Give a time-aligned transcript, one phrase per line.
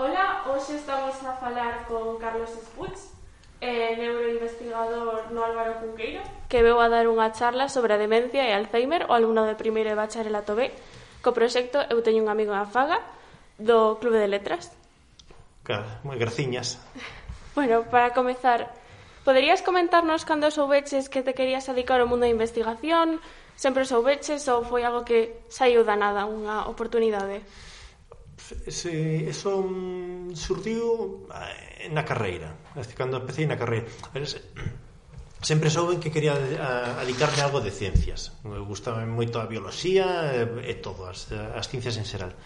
[0.00, 2.96] Ola, hoxe estamos a falar con Carlos Espuch,
[3.60, 8.56] eh, neuroinvestigador no Álvaro Cunqueiro, que veu a dar unha charla sobre a demencia e
[8.56, 10.72] Alzheimer ao alumno de primeiro e bacharelato B,
[11.20, 12.96] co proxecto Eu teño un amigo na faga,
[13.60, 14.72] do Clube de Letras.
[15.68, 16.80] Claro, moi graciñas.
[17.52, 18.72] bueno, para comezar,
[19.28, 23.20] poderías comentarnos cando soubeches que te querías dedicar ao mundo da investigación,
[23.52, 27.44] sempre soubeches ou foi algo que saiu da nada, unha oportunidade?
[28.68, 32.56] se, eso mm, surdiu eh, na carreira
[32.96, 33.86] cando empecé na carreira.
[35.40, 36.36] Sempre souben que quería
[37.00, 38.36] adicarme algo de ciencias.
[38.44, 42.36] Me gustaba moito a bioloxía e, e todo, as, as ciencias en xeral.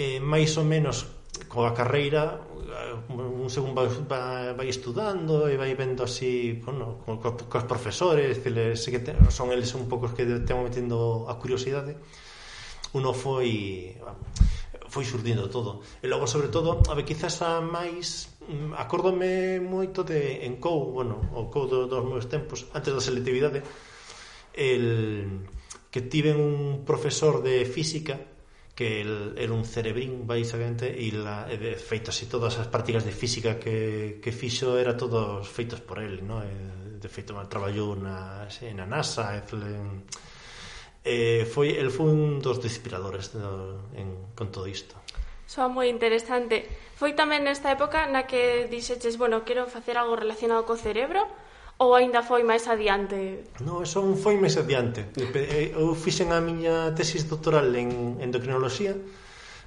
[0.00, 1.04] E, máis ou menos
[1.44, 2.40] coa carreira
[2.72, 8.40] eh, un segundo vai, vai estudando e vai vendo así bueno, co, co, cos profesores
[8.40, 12.00] que les, que te, son eles un pouco que te metendo a curiosidade.
[12.96, 14.24] Uno foi bueno,
[14.88, 20.06] foi xurdindo todo e logo sobre todo, a ver, quizás a máis mm, acórdome moito
[20.06, 23.62] de en Cou, bueno, o Cou do, dos meus tempos antes da selectividade
[24.56, 25.46] el,
[25.90, 28.20] que tiven un profesor de física
[28.76, 33.08] que el, era un cerebrín basicamente e, la, e de feito así todas as prácticas
[33.08, 36.44] de física que, que fixo era todos feitos por el no?
[36.44, 36.52] e,
[37.00, 40.04] de feito traballou na, na NASA e, en,
[41.06, 44.98] eh, foi el foi un dos despiradores do, en, con todo isto.
[45.46, 46.66] Soa moi interesante.
[46.98, 51.22] Foi tamén nesta época na que dixeches, bueno, quero facer algo relacionado co cerebro,
[51.78, 53.46] ou aínda foi máis adiante?
[53.62, 55.06] No, eso foi máis adiante.
[55.14, 58.98] Eh, eu fixen a miña tesis doctoral en endocrinoloxía,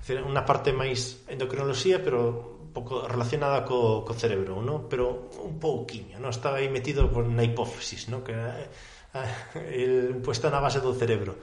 [0.10, 4.90] unha parte máis endocrinoloxía, pero pouco relacionada co, co cerebro, no?
[4.90, 6.30] pero un pouquiño, no?
[6.30, 8.22] estaba aí metido na hipófisis, no?
[8.24, 8.70] que eh,
[9.74, 11.36] el puesto na base do cerebro.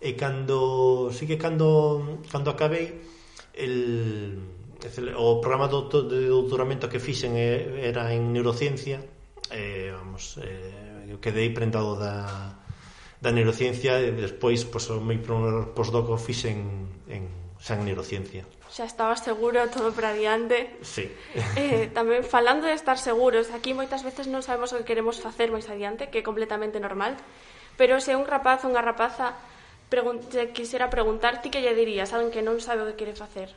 [0.00, 3.00] E cando sí que cando cando acabei
[3.54, 4.38] el,
[5.16, 9.00] o programa do, de doutoramento que fixen eh, era en neurociencia
[9.50, 12.58] eh, vamos, eh, eu quedei prendado da,
[13.22, 17.86] da neurociencia e despois pois, o meu primeiro postdoc o fixen en, en xa en
[17.88, 18.44] neurociencia.
[18.68, 20.76] Xa estaba seguro todo para adiante.
[20.82, 21.06] Sí.
[21.54, 25.54] Eh, tamén falando de estar seguros, aquí moitas veces non sabemos o que queremos facer
[25.54, 27.14] máis adiante, que é completamente normal,
[27.78, 29.38] pero se un rapaz ou unha rapaza
[29.88, 30.18] pregun
[30.50, 33.54] quisera preguntar, ti que lle dirías a alguén que non sabe o que quere facer?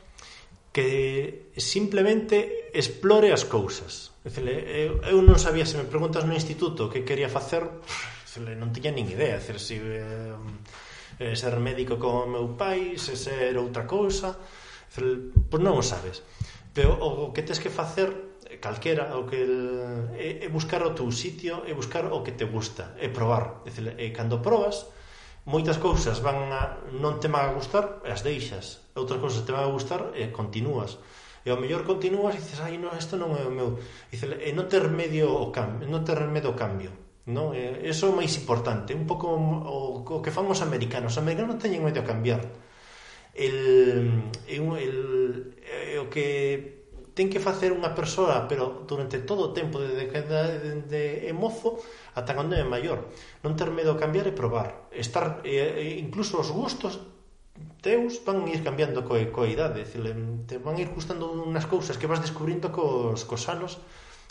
[0.70, 4.14] Que simplemente explore as cousas.
[4.22, 4.54] Dicele,
[4.86, 7.66] eu, eu non sabía se me preguntas no instituto que quería facer,
[8.24, 9.74] dicele, non tiña nin idea, dicele, se...
[9.82, 10.36] eh,
[11.18, 14.38] eh, ser médico como meu pai, se ser outra cousa,
[14.94, 16.22] pois non o sabes.
[16.72, 19.56] Pero o que tens que facer eh, calquera o que el,
[20.14, 23.66] é, é buscar o teu sitio e buscar o que te gusta e probar.
[23.66, 24.86] É dicir, e cando probas
[25.48, 28.84] moitas cousas van a, non te van a gustar as deixas.
[28.94, 31.00] Outras cousas te van a gustar e continúas.
[31.46, 33.80] E ao mellor continúas e dices, ai non, isto non é o meu
[34.12, 36.92] e, e non ter medio o cambio non ter medo o cambio
[37.28, 37.52] Non?
[37.52, 41.12] E eh, iso é o máis importante, un pouco o, o que fan os americanos.
[41.12, 42.40] Os americanos teñen medio a cambiar.
[43.36, 44.98] El, el, el,
[45.60, 46.78] el, o que
[47.12, 51.02] ten que facer unha persoa, pero durante todo o tempo, desde que de, de, de,
[51.26, 51.82] é mozo
[52.14, 53.10] ata cando é maior.
[53.44, 54.88] Non ter medo a cambiar e probar.
[54.94, 56.96] Estar, e, incluso os gustos
[57.82, 60.00] teus van ir cambiando co, coa idade, decir,
[60.48, 63.82] te van ir gustando unhas cousas que vas descubrindo cos, cos anos,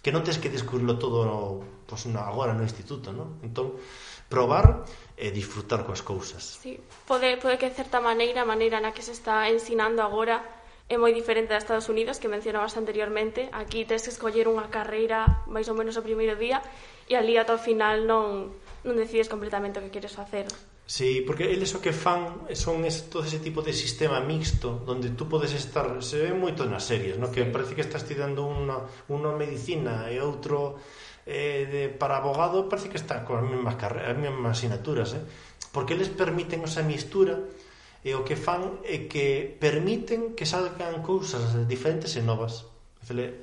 [0.08, 3.44] que non tens que descubrirlo todo no, pues, no, agora no instituto, non?
[3.44, 3.76] Entón,
[4.32, 4.88] probar
[5.20, 6.64] e disfrutar coas cousas.
[6.64, 10.40] Sí, pode, pode que de certa maneira, a maneira na que se está ensinando agora
[10.88, 13.52] é moi diferente da Estados Unidos, que mencionabas anteriormente.
[13.52, 16.64] Aquí tens que escoller unha carreira máis ou menos o primeiro día
[17.12, 18.56] e ali ata o final non,
[18.88, 20.48] non decides completamente o que queres facer.
[20.88, 25.12] Sí, porque eles o que fan son ese, todo ese tipo de sistema mixto donde
[25.12, 27.28] tú podes estar, se ve moito nas series, no?
[27.28, 30.80] que parece que estás tirando unha, unha medicina e outro
[31.28, 35.24] eh, de, para abogado parece que está con as mesmas, as mesmas asignaturas, eh?
[35.76, 37.36] porque eles permiten esa mistura
[38.00, 42.64] e o que fan é que permiten que salgan cousas diferentes e novas.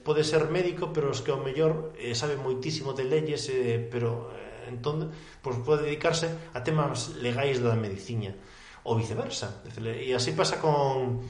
[0.00, 4.32] Pode ser médico, pero os que ao mellor eh, sabe moitísimo de leyes, eh, pero
[4.32, 8.32] eh, entón pois, pode dedicarse a temas legais da medicina
[8.84, 9.64] ou viceversa.
[9.80, 11.24] E así pasa con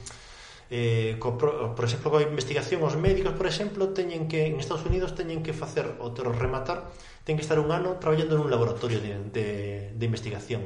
[0.71, 2.83] eh, co, por exemplo, coa investigación.
[2.83, 6.91] Os médicos, por exemplo, teñen que en Estados Unidos teñen que facer o ter rematar
[7.25, 9.47] ten que estar un ano traballando nun laboratorio de, de,
[9.95, 10.61] de investigación.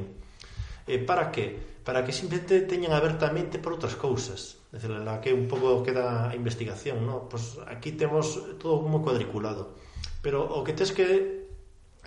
[0.84, 1.70] Eh, para que?
[1.84, 4.60] para que simplemente teñan abertamente por outras cousas.
[4.70, 7.26] Decir, la que un pouco queda a investigación no?
[7.26, 9.74] pues aquí temos todo como cuadriculado.
[10.20, 11.39] Pero o que tes que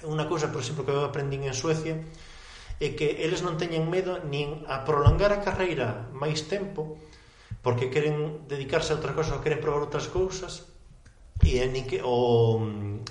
[0.03, 1.99] unha cousa, por exemplo, que eu aprendín en Suecia
[2.83, 6.99] é que eles non teñen medo nin a prolongar a carreira máis tempo
[7.63, 10.67] porque queren dedicarse a outra cosa ou queren probar outras cousas
[11.43, 12.59] e é nin que, o,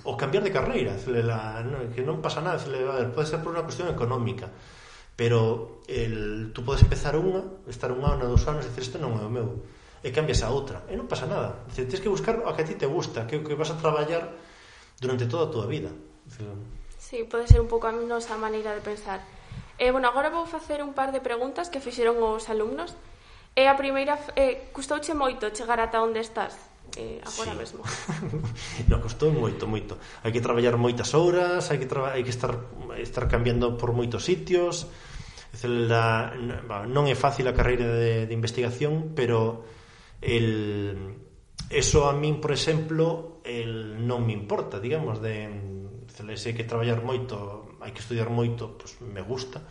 [0.04, 3.56] o cambiar de carreira la, que non pasa nada le, a ver, pode ser por
[3.56, 4.52] unha cuestión económica
[5.16, 9.16] pero el, tú podes empezar unha estar un ano, dos anos e dices, isto non
[9.16, 9.62] é o meu
[10.02, 11.62] e cambias a outra e non pasa nada.
[11.70, 14.34] Dices, tens que buscar o que a ti te gusta que, que vas a traballar
[14.98, 15.88] durante toda a tua vida
[17.02, 19.26] Sí, pode ser un pouco a nosa maneira de pensar.
[19.82, 22.94] Eh, bueno, agora vou facer un par de preguntas que fixeron os alumnos.
[23.58, 26.54] E a primeira, eh, custouche moito chegar ata onde estás?
[26.96, 27.58] eh, agora sí.
[27.58, 27.82] mesmo.
[28.88, 29.96] no, costou moito, moito.
[30.22, 32.52] Hai que traballar moitas horas, hai que hai que estar
[33.00, 34.88] estar cambiando por moitos sitios.
[35.64, 36.32] La,
[36.88, 39.64] non é fácil a carreira de, de investigación, pero
[40.20, 41.18] el
[41.72, 45.48] eso a min, por exemplo, el non me importa, digamos, de
[46.10, 49.62] se hai que traballar moito, hai que estudiar moito, pois pues, me gusta.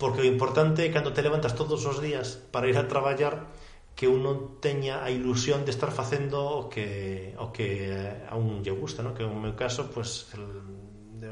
[0.00, 3.52] Porque o importante é cando te levantas todos os días para ir a traballar
[3.92, 7.92] que un non teña a ilusión de estar facendo o que o que
[8.24, 9.12] a un lle gusta, ¿no?
[9.12, 10.46] Que en meu caso, pues el,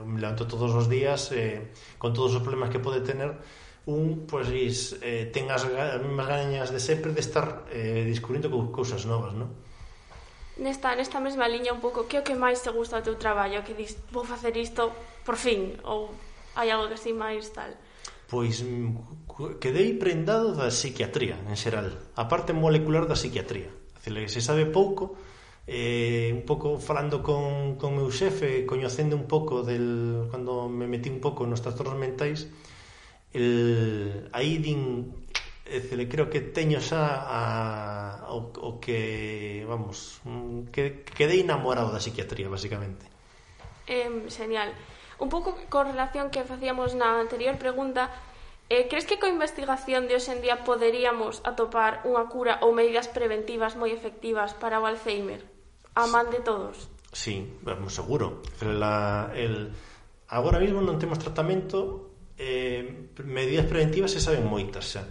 [0.05, 3.41] me levanto todos os días eh, con todos os problemas que pode tener
[3.89, 8.53] un pues is, eh, ten as, as mesmas gañas de sempre de estar eh, descubrindo
[8.69, 9.49] cousas novas, ¿no?
[10.59, 13.17] nesta, nesta mesma liña un pouco que é o que máis te gusta do teu
[13.17, 13.65] traballo?
[13.65, 14.91] Que dis, vou facer isto
[15.25, 16.11] por fin ou
[16.59, 17.73] hai algo que así máis tal?
[18.29, 18.61] Pois
[19.63, 21.97] quedei prendado da psiquiatría en xeral.
[22.19, 23.71] A parte molecular da psiquiatría.
[23.97, 25.17] Dicirle, se sabe pouco
[25.69, 31.13] eh, un pouco falando con, con meu xefe coñecendo un pouco del, cando me metí
[31.13, 32.49] un pouco nos trastornos mentais
[33.37, 35.13] el, aí din
[35.69, 40.25] é dicir, creo que teño xa a, o, o que, vamos,
[40.73, 43.05] que quedei enamorado da psiquiatría, basicamente.
[43.85, 44.73] Eh, genial.
[45.21, 48.09] Un pouco con relación que facíamos na anterior pregunta,
[48.73, 53.09] eh, crees que coa investigación de hoxe en día poderíamos atopar unha cura ou medidas
[53.11, 55.45] preventivas moi efectivas para o Alzheimer?
[55.99, 56.89] A man de todos.
[57.13, 58.45] Sí, vamos, seguro.
[58.63, 59.73] La, el,
[60.29, 65.03] agora mesmo non temos tratamento, eh, medidas preventivas se saben moitas xa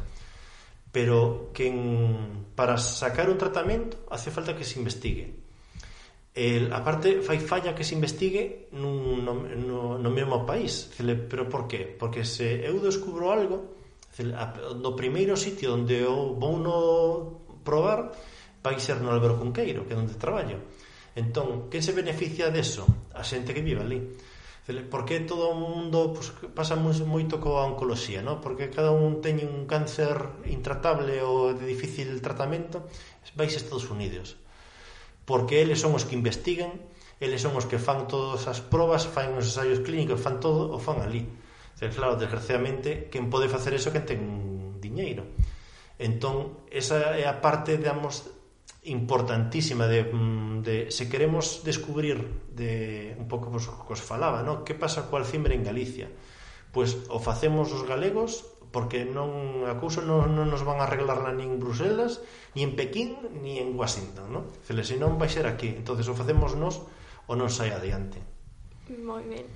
[0.98, 5.30] pero que en, para sacar un tratamento hace falta que se investigue.
[6.34, 10.90] El, aparte, fai falla que se investigue nun, no, no, no mesmo país.
[10.90, 11.86] Cele, pero por qué?
[11.86, 13.78] Porque se eu descubro algo,
[14.10, 18.10] cele, a, no primeiro sitio onde eu vou no probar,
[18.66, 20.66] vai ser no Álvaro Cunqueiro, que é onde traballo.
[21.14, 22.90] Entón, quen se beneficia deso?
[23.14, 24.02] A xente que vive ali
[24.92, 28.44] porque todo o mundo pues, pasa moito coa oncoloxía non?
[28.44, 32.84] porque cada un teñe un cáncer intratable ou de difícil tratamento
[33.40, 34.36] vais a Estados Unidos.
[35.24, 36.84] Porque eles son os que investigan
[37.24, 40.80] eles son os que fan todas as probas fan os ensaios clínicos, fan todo o
[40.84, 41.24] fan ali
[41.78, 45.24] Entonces, claro, desgraciadamente quen pode facer eso que ten diñeiro
[45.96, 48.37] entón, esa é a parte digamos,
[48.88, 52.24] importantísima de, mm, de se queremos descubrir
[52.56, 54.64] de un pouco pois, cos falaba, no?
[54.64, 56.08] Que pasa coa alfimbre en Galicia?
[56.72, 60.88] Pois pues, o facemos os galegos porque non a cousa non, non nos van a
[60.88, 62.20] arreglar na nin Bruselas,
[62.54, 64.44] ni en Pequín, ni en Washington, non?
[64.64, 65.72] Cele, se non vai ser aquí.
[65.72, 66.84] Entonces o facemos nos
[67.28, 68.20] ou non sai adiante.
[68.92, 69.48] Moi ben.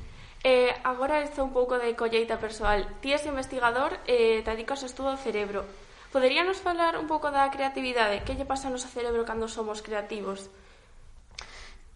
[0.43, 2.87] Eh, agora está un pouco de colleita persoal.
[3.03, 5.67] Ti és investigador e eh, te dedicas ao estudo do cerebro.
[6.11, 8.27] Poderíanos falar un pouco da creatividade?
[8.27, 10.51] Que lle pasa ao noso cerebro cando somos creativos?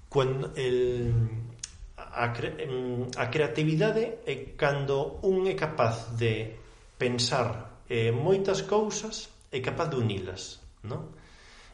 [0.07, 1.12] Cuando el,
[2.00, 2.55] a, cre,
[3.19, 6.55] a creatividade é cando un é capaz de
[6.95, 11.12] pensar eh, moitas cousas é capaz de unilas, non?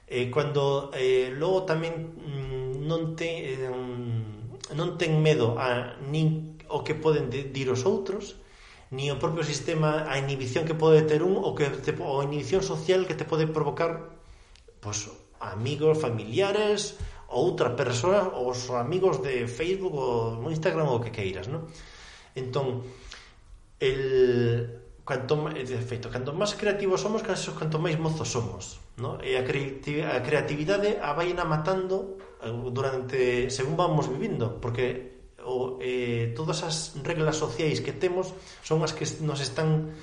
[0.10, 6.58] Eh, cando eh, logo tamén mm, non te eh, mm, non ten medo a nin
[6.74, 8.41] o que poden dir os outros,
[8.92, 12.28] ni o propio sistema a inhibición que pode ter un ou que te, o a
[12.28, 14.20] inhibición social que te pode provocar
[14.84, 15.08] pois,
[15.40, 17.00] amigos, familiares
[17.32, 21.72] ou outra persoa ou os amigos de Facebook ou Instagram ou o que queiras non?
[22.36, 22.84] entón
[23.80, 29.24] el, canto, de feito, canto máis creativos somos canso, canto máis mozos somos non?
[29.24, 35.80] e a, a creatividade a vai na matando eh, durante según vamos vivindo porque o,
[35.82, 39.94] eh, todas as reglas sociais que temos son as que nos están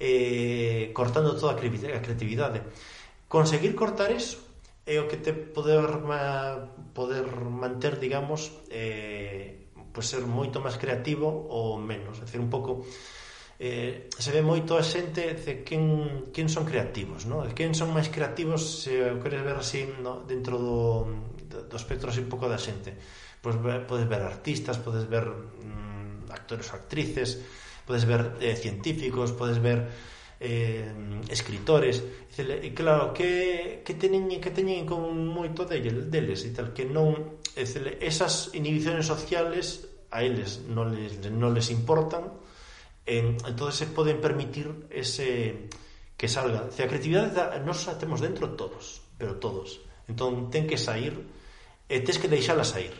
[0.00, 2.62] eh, cortando toda a creatividade
[3.28, 4.44] conseguir cortar eso
[4.84, 5.88] é o que te poder
[6.92, 9.64] poder manter digamos eh,
[9.94, 12.84] pues ser moito máis creativo ou menos, é dicir, un pouco
[13.56, 17.46] eh, se ve moito a xente de quen, quen son creativos no?
[17.46, 20.26] de quen son máis creativos se o queres ver así no?
[20.26, 21.06] dentro do,
[21.48, 22.98] do espectro así un pouco da xente
[23.44, 27.44] pues, podes ver artistas, podes ver mm, actores ou actrices,
[27.84, 29.84] podes ver eh, científicos, podes ver
[30.40, 30.88] eh,
[31.28, 32.00] escritores.
[32.32, 37.44] E claro, que, que teñen que teñen con moito deles, deles e tal, que non
[37.54, 42.32] esas inhibiciones sociales a eles non les, non les importan
[43.06, 45.68] eh, entonces se poden permitir ese
[46.16, 46.64] que salga.
[46.64, 49.84] Dice, a creatividade da, nos a temos dentro todos, pero todos.
[50.08, 51.12] Entón ten que sair
[51.84, 52.94] e tes que deixala sair.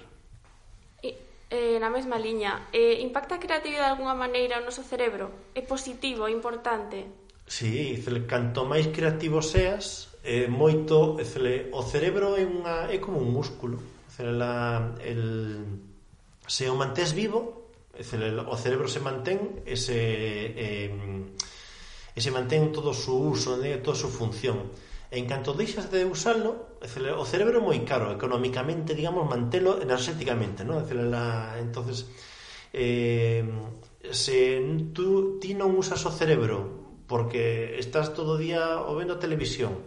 [1.50, 5.52] Eh, na mesma liña, eh, impacta a creatividade de alguna maneira o noso cerebro?
[5.52, 7.04] É positivo, é importante?
[7.46, 13.28] Sí, canto máis creativo seas, eh, moito, eh, o cerebro é, unha, é como un
[13.28, 13.76] músculo.
[14.16, 15.68] La, el,
[16.48, 18.02] se o mantés vivo, eh,
[18.48, 20.88] o cerebro se mantén ese, eh,
[22.14, 24.72] e se mantén todo o seu uso, né, toda a súa función.
[25.14, 30.82] En canto deixas de usalo, o cerebro é moi caro económicamente, digamos, mantelo energéticamente ¿no?
[30.82, 32.10] La, entonces,
[32.74, 33.46] eh,
[34.10, 34.58] se
[34.90, 39.86] tú, ti non usas o cerebro porque estás todo o día o vendo televisión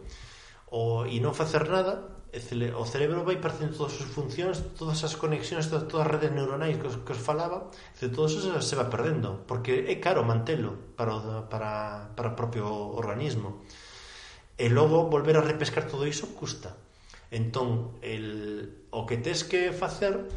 [0.71, 5.67] o, e non facer nada, o cerebro vai perdendo todas as funcións, todas as conexións,
[5.67, 7.67] todas, todas as redes neuronais que os, que os falaba,
[7.99, 13.63] todo eso se, va perdendo, porque é caro mantelo para, para, para o propio organismo
[14.57, 16.75] e logo volver a repescar todo iso custa
[17.29, 20.27] entón el, o que tes que facer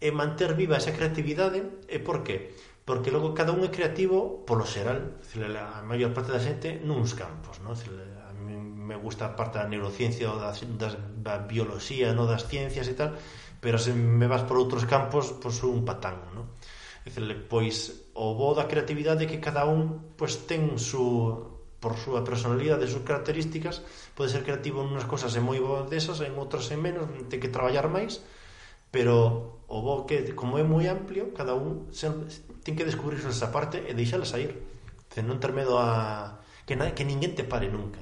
[0.00, 2.56] é manter viva esa creatividade e por que?
[2.88, 7.60] porque logo cada un é creativo polo xeral a maior parte da xente nuns campos
[7.60, 7.76] non?
[7.76, 12.48] a mí me gusta a parte da neurociencia ou das, das, da bioloxía non das
[12.48, 13.14] ciencias e tal
[13.60, 16.48] pero se me vas por outros campos pois pues, un patán non?
[17.04, 21.49] Dicele, pois o bo da creatividade é que cada un pois ten su,
[21.80, 23.82] por súa personalidade súas características
[24.12, 27.40] pode ser creativo en unhas cosas e moi bo desas en outras en menos, ten
[27.40, 28.20] que traballar máis
[28.92, 32.12] pero o bo que como é moi amplio, cada un se,
[32.62, 34.52] ten que descubrir esa parte e deixala sair
[35.10, 36.38] Ten non ter medo a
[36.70, 37.98] que, na, que ninguén te pare nunca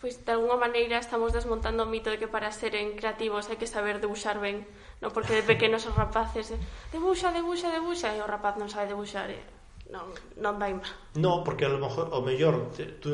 [0.00, 3.68] Pois de alguna maneira estamos desmontando o mito de que para seren creativos hai que
[3.68, 4.64] saber debuxar ben,
[5.04, 6.56] no porque de pequenos os rapaces
[6.88, 9.59] debuxa, debuxa, debuxa e o rapaz non sabe debuxar, eh?
[9.90, 10.06] non,
[10.38, 10.90] non vai mal.
[11.18, 13.10] No, porque a lo mejor, o mellor, te, tú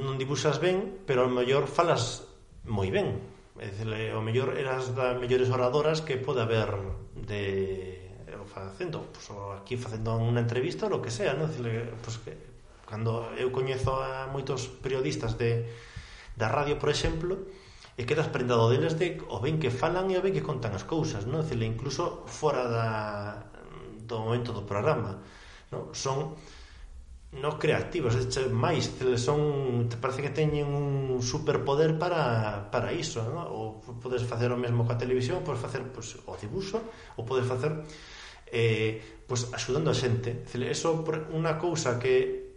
[0.00, 2.24] non dibuxas ben, pero ao mellor falas
[2.64, 3.20] moi ben.
[3.60, 3.86] É dicir,
[4.16, 6.74] o mellor eras das mellores oradoras que pode haber
[7.14, 11.52] de eh, facendo, pues, aquí facendo unha entrevista ou lo que sea, non?
[11.52, 12.34] Dicir, pues, que,
[12.88, 15.68] cando eu coñezo a moitos periodistas de,
[16.34, 17.46] da radio, por exemplo,
[17.94, 20.82] e quedas prendado deles de o ben que falan e o ben que contan as
[20.82, 21.46] cousas, non?
[21.46, 22.88] Dicir, incluso fora da,
[24.02, 25.22] do momento do programa
[25.74, 25.90] non?
[25.90, 26.38] son
[27.34, 33.50] no creativos, eche, máis son te parece que teñen un superpoder para, para iso, non?
[33.50, 36.78] Ou podes facer o mesmo coa televisión, podes facer pois, o dibuxo,
[37.18, 37.82] ou podes facer
[38.54, 40.46] eh, pois axudando a xente.
[40.46, 41.02] Eso
[41.34, 42.54] unha cousa que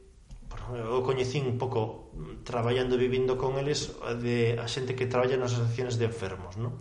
[0.70, 2.14] eu coñecín un pouco
[2.46, 6.78] traballando e vivindo con eles de a xente que traballa nas asociacións de enfermos, non?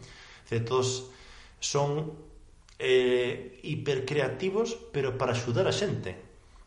[0.52, 1.08] De todos
[1.64, 2.12] son
[2.76, 6.25] eh, hipercreativos, pero para axudar a xente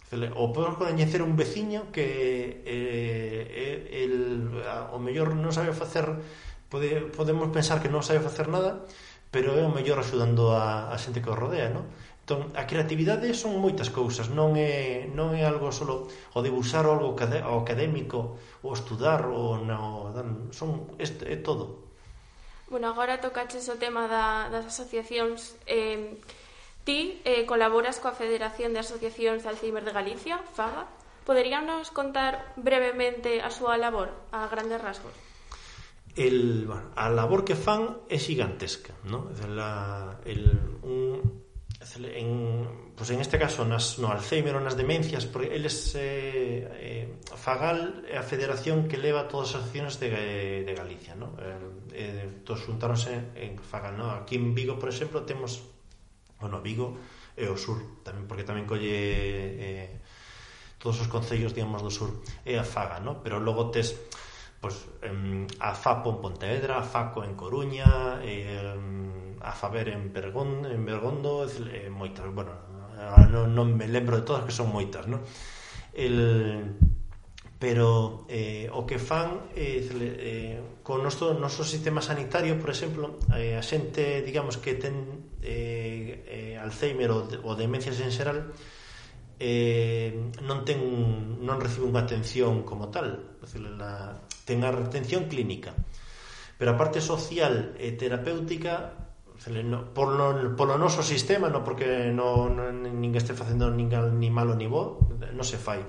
[0.09, 4.49] O podo coñecer un veciño que eh, eh el,
[4.89, 6.17] o mellor non sabe facer
[6.65, 8.81] pode, podemos pensar que non sabe facer nada
[9.29, 11.85] pero é o mellor axudando a, a xente que o rodea non?
[12.25, 17.13] Entón, a creatividade son moitas cousas non é, non é algo solo o debuxar algo
[17.13, 20.09] o académico ou estudar ou no,
[20.49, 21.85] son, é, é todo
[22.69, 26.17] Bueno, agora tocaches o tema da, das asociacións eh,
[26.89, 30.89] Ti eh, colaboras coa Federación de Asociacións de Alzheimer de Galicia, FAGA.
[31.21, 35.13] Poderíanos contar brevemente a súa labor, a grandes rasgos?
[36.17, 39.29] El, bueno, a labor que fan é gigantesca, ¿no?
[39.53, 40.49] La, el,
[40.81, 41.45] un,
[41.77, 47.05] en, pues en este caso nas, no Alzheimer ou nas demencias porque eles eh, eh,
[47.37, 51.37] Fagal é a federación que leva todas as asociacións de, eh, de Galicia ¿no?
[51.37, 51.53] eh,
[51.93, 54.09] eh, todos juntáronse en Fagal ¿no?
[54.09, 55.77] aquí en Vigo por exemplo temos
[56.41, 56.97] o no Vigo
[57.35, 58.95] e o sur tamén porque tamén colle
[59.59, 59.89] eh,
[60.79, 63.19] todos os concellos digamos do sur e a Faga no?
[63.23, 63.95] pero logo tes
[64.59, 70.67] pues, em, a FAPO en Pontevedra a FACO en Coruña em, a FABER en, Bergón,
[70.67, 72.51] en Bergondo e eh, moitas bueno,
[73.31, 75.23] non, non me lembro de todas que son moitas no?
[75.95, 76.75] el
[77.59, 83.59] pero eh, o que fan eh, eh, con noso, noso sistema sanitario por exemplo, eh,
[83.59, 88.55] a xente digamos que ten eh, eh, Alzheimer ou, ou demencias en xeral
[89.39, 90.79] eh, non ten
[91.39, 93.39] non recibe unha atención como tal.
[93.39, 95.71] Decir, la, ten a atención clínica.
[96.59, 99.07] Pero a parte social e terapéutica
[99.47, 103.87] no, por lo, polo noso sistema non porque non, non, ninguén este facendo nin,
[104.19, 104.99] ni malo ni bo
[105.31, 105.79] non se fai.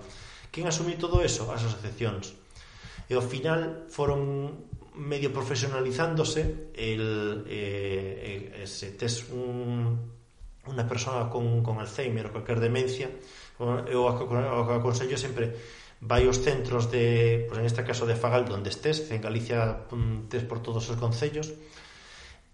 [0.51, 1.47] Quen asumiu todo eso?
[1.51, 2.35] As asociacións.
[3.11, 4.67] E ao final foron
[4.99, 9.95] medio profesionalizándose el, eh, eh, se tes un,
[10.67, 13.09] unha persoa con, con Alzheimer ou calquer demencia
[13.61, 15.53] eu o que aconsello sempre
[16.01, 20.33] vai aos centros de, pues en este caso de Fagal, onde estés, en Galicia mm,
[20.33, 21.53] tes por todos os concellos,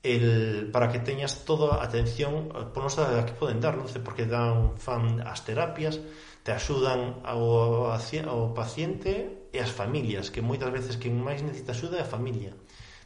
[0.07, 3.91] el, para que teñas toda a atención eh, ponosa que poden dar, non?
[4.07, 5.99] porque dan fan as terapias,
[6.47, 11.99] te axudan ao, ao paciente e as familias, que moitas veces que máis necesita axuda
[11.99, 12.55] é a familia,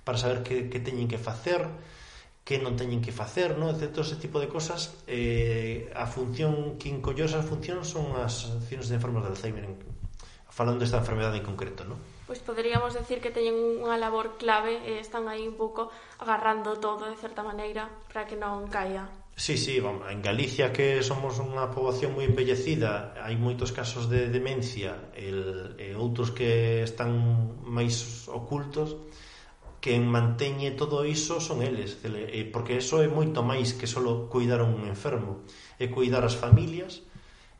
[0.04, 1.64] para saber que, que teñen que facer,
[2.44, 3.72] que non teñen que facer, non?
[3.72, 3.88] Etc.
[3.88, 8.92] todo ese tipo de cosas, eh, a función, que encolló esas funcións son as funcións
[8.92, 9.99] de enfermos de Alzheimer en,
[10.50, 11.98] falando desta enfermedade en concreto, non?
[12.26, 17.06] Pois poderíamos decir que teñen unha labor clave e están aí un pouco agarrando todo
[17.06, 19.06] de certa maneira para que non caia.
[19.40, 24.28] Sí, sí, vamos, en Galicia que somos unha poboación moi embellecida hai moitos casos de
[24.28, 27.16] demencia el, e outros que están
[27.64, 29.00] máis ocultos,
[29.80, 31.96] que manteñe todo iso son eles,
[32.52, 35.40] porque eso é moito máis que só cuidar a un enfermo,
[35.80, 37.00] é cuidar as familias,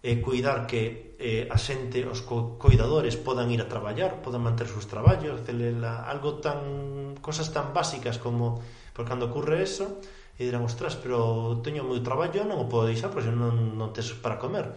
[0.05, 4.65] é cuidar que eh, a xente, os co coidadores podan ir a traballar, podan manter
[4.65, 8.65] os seus traballos, celela, algo tan cosas tan básicas como
[8.97, 10.01] por cando ocurre eso,
[10.41, 14.09] e dirán, ostras, pero teño meu traballo, non o podo deixar, porque non, non tes
[14.17, 14.73] para comer.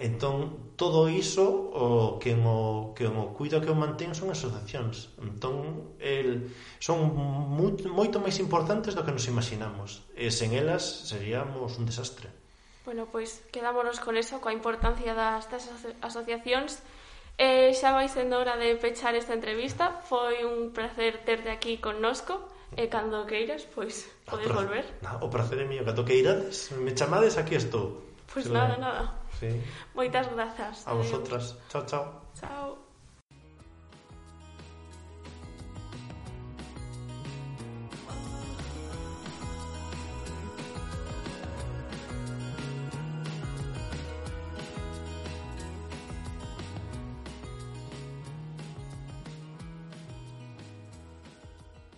[0.00, 5.14] Entón, todo iso, o que o, que o cuida que o mantén son asociacións.
[5.22, 6.50] Entón, el,
[6.82, 10.08] son moito, moito máis importantes do que nos imaginamos.
[10.18, 12.39] E sen elas seríamos un desastre.
[12.84, 15.68] Bueno, pois quedámonos con eso, coa importancia das, das
[16.00, 16.80] asociacións.
[17.36, 20.00] Eh, xa vai sendo hora de pechar esta entrevista.
[20.04, 22.48] Foi un placer terte aquí connosco.
[22.76, 24.62] E cando queiras, pois, podes pra...
[24.62, 24.86] volver.
[25.02, 27.98] Na, o placer é mío, cando queirades, me chamades, aquí estou.
[28.30, 29.10] Pois nada, nada.
[29.40, 29.50] Sí.
[29.90, 30.86] Moitas grazas.
[30.86, 31.58] A vosotras.
[31.66, 32.04] Chao, chao.
[32.38, 32.89] Chao.